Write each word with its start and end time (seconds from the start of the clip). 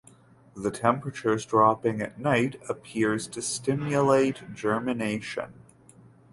The 0.55 0.71
temperatures 0.71 1.45
dropping 1.45 2.01
at 2.01 2.17
night 2.19 2.59
appears 2.67 3.27
to 3.27 3.39
stimulate 3.43 4.41
germination. 4.51 5.53